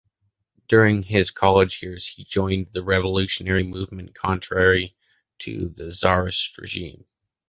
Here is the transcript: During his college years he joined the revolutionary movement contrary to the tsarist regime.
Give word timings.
During 0.67 1.03
his 1.03 1.29
college 1.29 1.83
years 1.83 2.07
he 2.07 2.23
joined 2.23 2.69
the 2.71 2.81
revolutionary 2.83 3.61
movement 3.61 4.15
contrary 4.15 4.95
to 5.41 5.69
the 5.69 5.91
tsarist 5.91 6.57
regime. 6.57 7.05